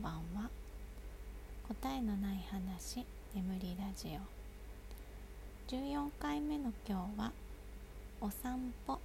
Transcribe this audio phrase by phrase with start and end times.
[0.00, 0.48] んばんは。
[1.68, 3.04] 答えのない話
[3.34, 4.08] 眠りラジ
[5.68, 5.70] オ。
[5.70, 7.32] 14回目の今日は
[8.22, 8.98] お散歩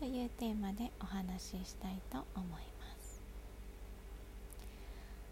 [0.00, 2.58] というテーマでお話ししたいと思いま
[3.02, 3.20] す。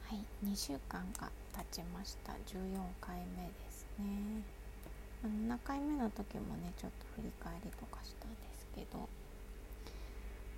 [0.02, 2.32] はい2週間が経ちました。
[2.32, 2.36] 14
[3.00, 4.42] 回目ですね。
[5.24, 9.08] 7回目の時もねちょっと振り返りとかしたんですけど。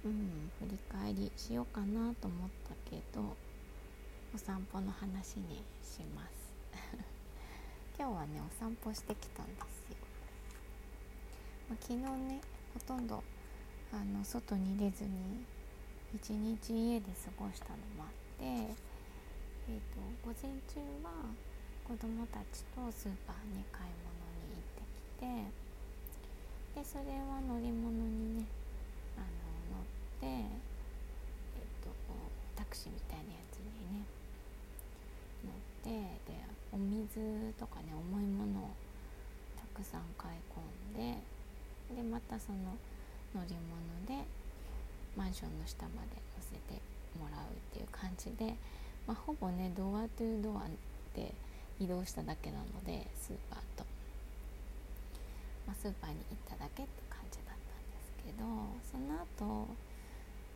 [0.04, 3.45] うん振り返りしようかなと思ったけど
[4.36, 6.52] お散歩の話にします。
[7.98, 9.96] 今日はねお散歩してきたんですよ、
[11.70, 12.42] まあ、昨日ね
[12.74, 13.24] ほとんど
[13.94, 15.42] あの外に出ずに
[16.14, 21.32] 一日家で過ごしたのもあって、えーと、午前中は
[21.88, 24.20] 子供たちとスーパーに買い物
[24.52, 24.82] に行って
[26.74, 28.44] きてでそれは乗り物にね
[29.16, 29.20] あ
[29.72, 29.80] の
[30.20, 30.46] で、えっ
[31.82, 31.88] と、
[32.54, 33.55] タクシーみたいなやつ
[36.26, 36.36] で
[36.72, 38.70] お水とかね重いものを
[39.56, 40.60] たくさん買い込
[40.92, 41.18] んで
[41.94, 42.76] でまたその
[43.34, 44.26] 乗り物で
[45.16, 46.80] マンションの下まで乗せて
[47.18, 48.56] もらうっていう感じで、
[49.06, 50.64] まあ、ほぼねドアトゥードア
[51.14, 51.32] で
[51.80, 53.84] 移動しただけなのでスーパーと、
[55.66, 58.44] まあ、スーパーに行っただけって感じだったんですけど
[58.90, 59.68] その後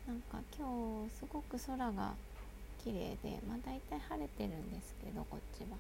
[0.07, 2.15] なんか今日すごく空が
[2.83, 5.77] 綺麗でまあ大体晴れてるんですけどこっちは。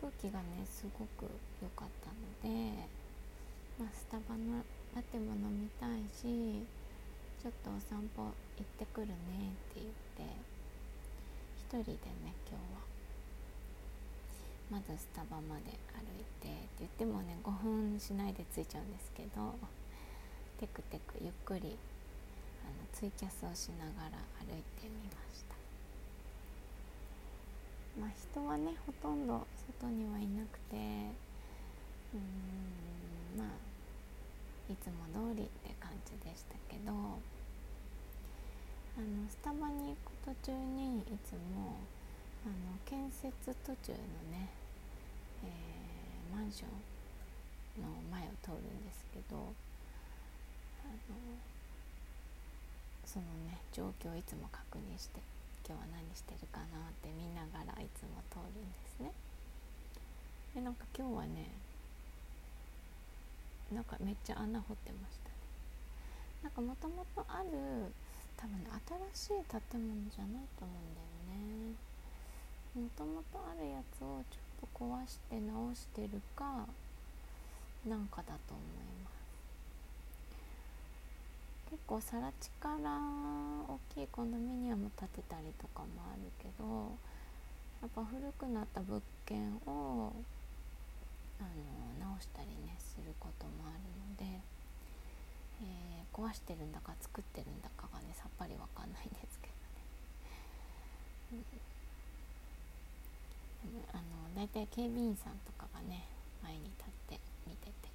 [0.00, 1.30] 空気がねすごく
[1.62, 2.72] 良かったので、
[3.78, 4.60] まあ、スタバの
[4.94, 6.66] ラテも飲みたいし
[7.40, 8.30] ちょっとお散歩行
[8.62, 9.16] ってくるねっ
[9.72, 9.86] て言っ
[10.16, 10.34] て
[11.56, 11.92] 一人で
[12.24, 12.94] ね今日は。
[14.70, 19.54] まずスタバまで歩いてって言ってもね5分しないで着いちゃうんですけど
[20.58, 21.76] テクテクゆっくり
[22.68, 25.54] のツイキャスをしながら歩いてみました。
[28.00, 29.46] まあ人はねほとんど
[29.80, 32.22] 外にはいなくてうーん
[33.38, 33.46] まあ
[34.72, 36.94] いつも通りって感じでしたけどあ
[39.00, 41.76] のスタバに行く途中にいつも
[42.46, 42.54] あの
[42.84, 43.32] 建設
[43.64, 43.98] 途中の
[44.30, 44.50] ね、
[45.44, 46.68] えー、マンション
[47.82, 49.54] の前を通るんですけど
[50.84, 51.16] あの
[53.14, 55.22] そのね状況をいつも確認して
[55.62, 59.14] 今日は何してるかなって見ながらいつも通るんですね。
[60.58, 61.46] でなんか今日はね
[63.70, 65.38] なんかめっちゃ穴掘ってましたね。
[66.42, 67.94] なんかもともとある
[68.36, 68.70] 多分ね
[69.14, 71.78] 新しい建物じゃないと思うんだよね。
[72.74, 76.66] もともとあるやつをちょっと壊して直してるか
[77.86, 79.23] なんかだと思います。
[81.74, 83.02] 結構更地から
[83.66, 86.94] 大きいコンドミニアム建てたりとかもあるけど
[87.82, 90.14] やっぱ古くなった物件を
[91.42, 91.50] あ
[91.98, 94.38] の直したりねすることもあるので、
[95.66, 101.42] えー、壊してるんだか作ってるんだかがねさっぱりわかんないんですけどね。
[103.66, 106.06] うん、あの大体警備員さんとかがね
[106.38, 107.18] 前に立って
[107.50, 107.90] 見てて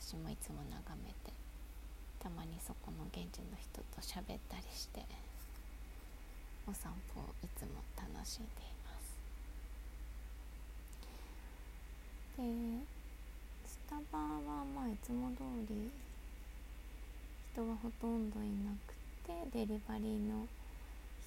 [0.00, 1.41] 私もいつも眺めて
[2.22, 5.04] たまにそこの現地の人と喋ったりして
[6.68, 9.18] お散歩をいつも楽しんでいます。
[12.38, 12.42] で
[13.66, 15.90] スタバはまあいつも通り
[17.52, 18.94] 人がほとんどいなく
[19.26, 20.46] てデリバリーの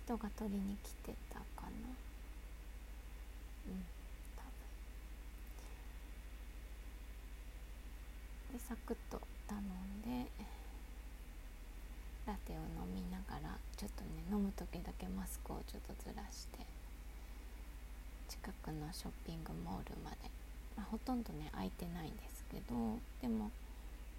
[0.05, 1.69] 人が取りに来てたかな。
[3.67, 3.83] うん
[4.35, 4.41] 多
[8.49, 8.57] 分。
[8.57, 10.31] でサクッと頼んで
[12.25, 16.59] ラテを飲みながらちょっとね飲む時だけマスクをちょっとずらして
[18.27, 20.27] 近くのショッピングモールまで、
[20.75, 23.49] まあ、ほとんどね空いてないんですけどでも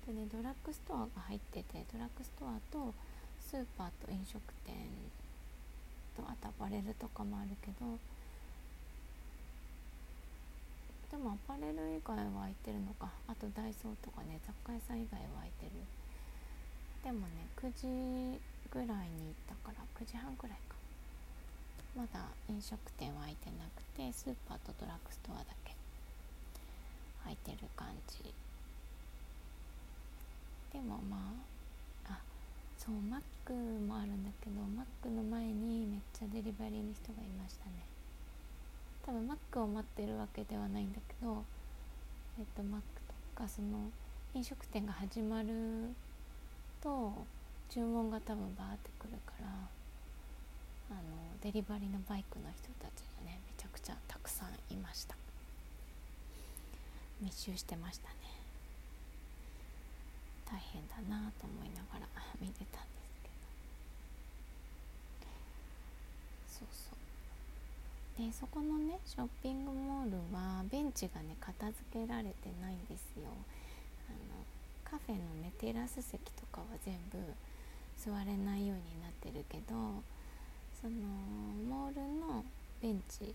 [0.08, 2.94] で、ね、ドラッグストアが入っててドラッグストアと
[3.44, 4.72] スーパーと飲食店
[6.16, 8.00] とあとアパレルとかもあるけど
[11.12, 13.08] でもアパレル以外は空いてるのか。
[13.28, 15.70] あとダイソーとかね雑貨屋さん以外は空いてる。
[17.06, 17.86] でもね9時
[18.68, 20.74] ぐらいに行ったから9時半ぐらいか。
[21.94, 25.70] まだ飲食店は開いてなくてスーパーとドラッグストアだけ。
[27.22, 28.34] 開いてる感じ。
[30.72, 31.30] でもま
[32.10, 32.18] ああ
[32.76, 37.86] そうマックもあるんだけどマックの前にめっちゃデリバリーの人がいましたね。
[39.06, 41.44] 多分マックを待ってるわけではないんだけど
[42.36, 43.94] えっとマックとかその
[44.34, 45.94] 飲食店が始まる
[46.86, 47.26] と
[47.68, 49.48] 注文が多分バーってくるから
[50.88, 51.00] あの
[51.42, 55.16] デリバリーのバイクの人たちがねめちゃくちゃたくさんいました。
[57.20, 58.14] 密集してましたね。
[60.46, 62.06] 大変だなと思いながら
[62.40, 63.28] 見てたんですけ
[65.26, 65.26] ど。
[66.46, 68.26] そうそう。
[68.28, 73.26] でそこのねショッピングモールはベンチがね片付けられてないんですよ。
[75.58, 77.18] テラス席とかは全部
[77.96, 79.74] 座れないようになってるけど
[80.80, 80.92] その
[81.68, 82.44] モールの
[82.82, 83.34] ベンチ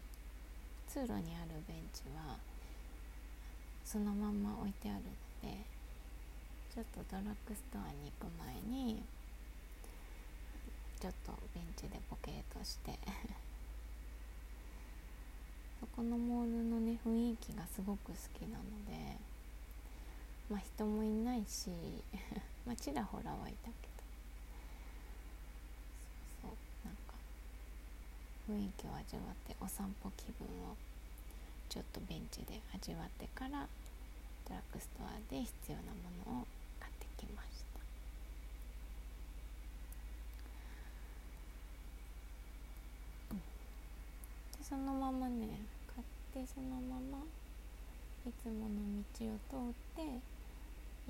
[0.87, 2.37] 通路にあるベンチは
[3.83, 4.99] そのまま置いてある
[5.43, 5.57] ので
[6.73, 9.03] ちょっとドラッグストアに行く前に
[11.01, 12.97] ちょっとベンチでボケーとして
[15.81, 19.17] そこのモールのね雰囲気がすごく好きなので
[20.51, 21.71] まあ人もいないし
[22.67, 24.03] まあちらほらはいたけど。
[26.41, 27.13] そうそうなんか
[28.49, 30.75] 雰囲気を味わってお散歩気分を
[31.69, 33.65] ちょっとベンチで味わってから
[34.45, 36.47] ドラッグストアで必要なものを
[36.81, 37.79] 買ってきました。
[44.57, 45.47] でそのままね
[45.87, 47.23] 買ってそのまま
[48.27, 50.30] いつもの道を通って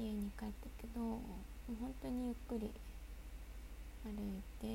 [0.02, 1.22] 家に帰ったけども
[1.70, 2.72] う本当にゆっくり
[4.04, 4.68] 歩いて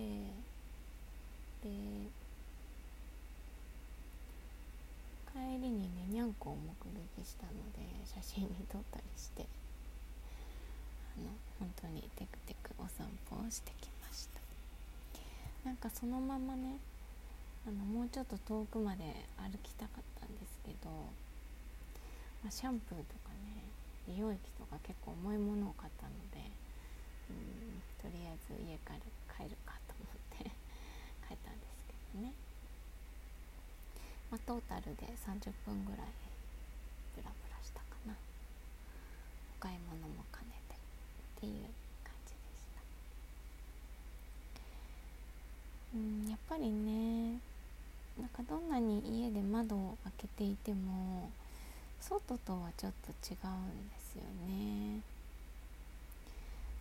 [1.62, 1.70] で
[5.32, 6.70] 帰りにねにゃんこを目
[7.18, 9.44] 撃したので写真に撮ったりして
[11.18, 14.40] あの本当にテクテクお散歩をしてきました。
[15.64, 16.78] なんかそのままね
[17.66, 19.02] あのもうちょっと遠くまで
[19.36, 20.88] 歩きたかったんですけど、
[22.44, 23.65] まあ、シャンプーとかね
[24.06, 26.50] 美容液とか結構重いものを買ったので
[27.30, 29.00] うんとりあえず家から
[29.34, 30.50] 帰るかと思って
[31.26, 32.32] 帰ったんですけどね、
[34.30, 36.06] まあ、トータルで30分ぐらい
[37.16, 38.14] ブラブラしたかな。
[38.14, 40.78] お買い物も兼ねてっ
[41.40, 41.64] ていう
[42.04, 42.82] 感じでした。
[45.94, 47.40] うんやっぱりね
[48.18, 51.30] なんかどんなに家で窓を開けていても
[52.08, 55.00] 外とはちょっと違うんですよね。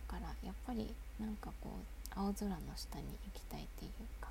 [0.08, 4.30] だからやっぱりなんかこう青空の下に行きたいっていうか。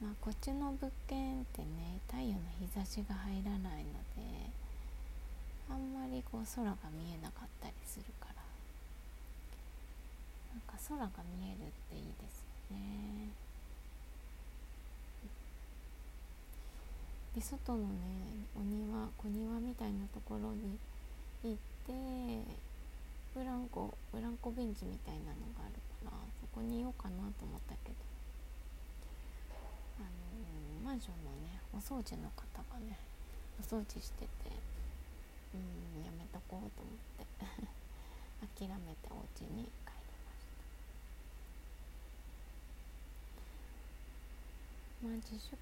[0.00, 4.50] まあこっちの物件ってね太陽の日差しが入らないので
[5.70, 8.34] あんまりこう空が見えなかったりするから。
[10.54, 13.43] なんか空が見えるっていいですよね。
[17.34, 20.78] で外のねお庭小庭みたいなところに
[21.42, 21.92] 行って
[23.34, 25.74] ブランコブランコベンチみたいなのがある
[26.06, 27.96] からそこにいようかなと思ったけど。
[29.98, 32.98] あのー、マンションのねお掃除の方がね
[33.60, 34.28] お掃除してて
[35.54, 37.74] うんやめとこうと思って。
[38.44, 40.44] 諦めてお家に帰りまし
[45.02, 45.06] た。
[45.06, 45.56] まあ自粛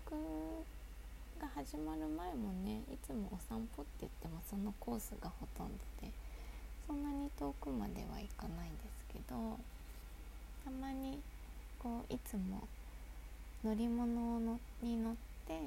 [1.43, 6.07] が始まる前もねいつもお散歩って言ってもそのコースがほとんどで
[6.87, 9.59] そんなに遠くまでは行かないんですけど
[10.63, 11.19] たまに
[11.83, 12.63] こういつも
[13.67, 15.15] 乗り物のに乗っ
[15.51, 15.59] て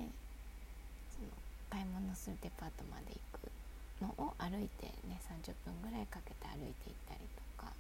[1.12, 1.28] その
[1.68, 3.52] 買い物するデパートまで行く
[4.00, 7.76] のを歩いてね30分ぐらいかけて歩いて行ったりとか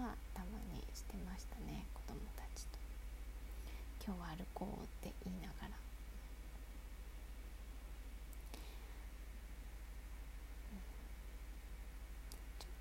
[0.00, 2.80] はたまにしてましたね子供たちと。
[4.00, 5.84] 今日は歩こうって言いながら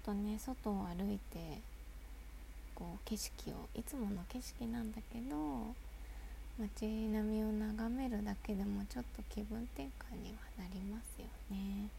[0.05, 1.59] とね外を歩いて
[2.75, 5.73] こう景色をいつもの景色なんだけど
[6.59, 11.89] 街並みを眺めるだけでもちょっと気分転換にはなりますよね。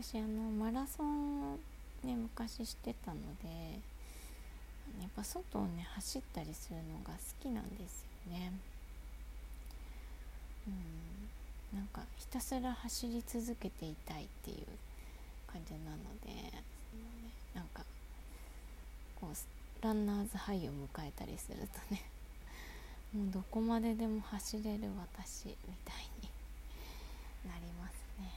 [0.00, 1.58] 私あのマラソンを
[2.04, 3.80] ね昔してたので
[5.00, 8.52] やっぱ外をね走ったりするのが好きなんですよね。
[10.66, 14.66] うんなんかひたすら走り続けていたいっていう
[15.52, 16.62] 感じなので、ね、
[17.54, 17.82] なんか
[19.20, 21.56] こうランナーズハイを迎えたりする
[21.88, 22.02] とね
[23.14, 26.28] もうどこまででも走れる私みたいに
[27.48, 28.30] なりますね。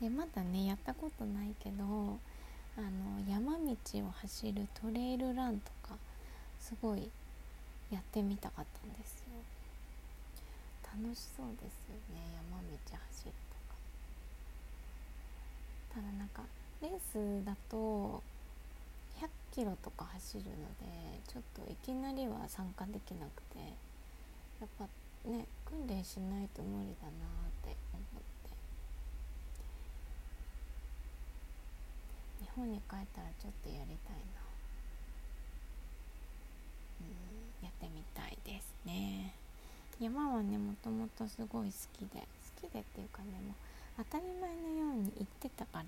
[0.00, 1.84] でまだねやったことないけど
[2.76, 3.76] あの山道
[4.06, 5.96] を走るトレイルランとか
[6.58, 7.10] すごい
[7.90, 9.26] やってみたかったんですよ
[10.82, 13.32] 楽しそうですよね山道走る
[15.94, 16.42] ただなんか
[16.80, 18.22] レースだと
[19.20, 23.58] 100キロとか走るのでちょっといきなりは参加できなくて
[24.60, 24.84] やっぱ
[25.28, 28.32] ね訓練しないと無理だなって思って。
[32.42, 34.42] 日本に帰ったらちょっとやりたいな。
[37.00, 39.34] うんやってみたいですね。
[40.00, 43.54] 山はねもともとすごい好きで好きでっていうかねもう
[43.96, 45.84] 当たり前のように行ってたから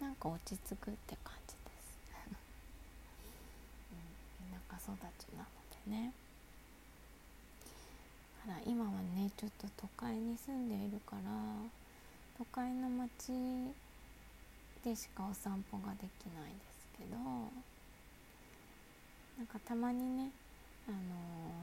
[0.00, 1.98] なんか落ち着くって感じです、
[3.90, 5.48] うん、田舎育ちなの
[5.84, 6.12] でね。
[8.46, 11.22] ほら今はねちょっと都会に住んでいるから
[12.38, 13.32] 都会の街
[14.84, 17.16] でしかお散歩ができないですけど
[19.36, 20.30] なんかたまにね
[20.88, 20.96] あの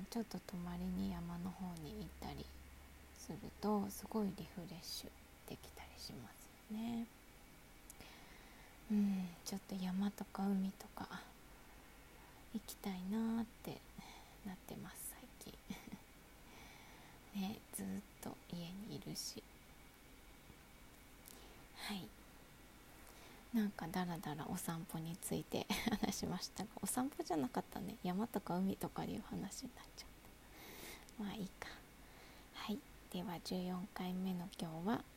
[0.04, 2.46] ー、ちょっと泊まりに山の方に行ったり
[3.18, 5.23] するとすごいリフレッシュ。
[6.04, 7.06] しますよね。
[8.92, 11.08] うんちょっと山とか海とか
[12.54, 13.78] 行きたいなって
[14.46, 15.54] なってます最近。
[17.42, 17.86] ねずっ
[18.22, 18.58] と家
[18.90, 19.42] にいるし。
[21.78, 22.08] はい。
[23.54, 25.68] なんかだらだらお散歩について
[26.02, 27.96] 話しましたがお散歩じゃなかったね。
[28.04, 30.08] 山とか海とかでいう話になっちゃっ
[31.18, 31.24] た。
[31.24, 31.70] まあいいか。
[32.56, 32.80] はい。
[33.12, 35.04] では14回目の今日は「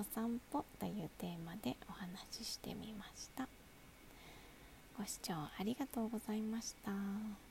[0.00, 3.46] お散歩」というテーマでお話ししてみました
[4.96, 7.49] ご視聴ありがとうございました。